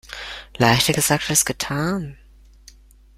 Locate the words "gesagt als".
0.93-1.45